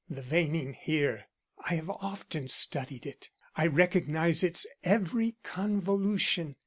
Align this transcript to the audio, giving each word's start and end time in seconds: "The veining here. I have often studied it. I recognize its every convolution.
"The 0.09 0.23
veining 0.23 0.73
here. 0.73 1.25
I 1.63 1.75
have 1.75 1.87
often 1.91 2.47
studied 2.47 3.05
it. 3.05 3.29
I 3.55 3.67
recognize 3.67 4.41
its 4.41 4.65
every 4.83 5.35
convolution. 5.43 6.55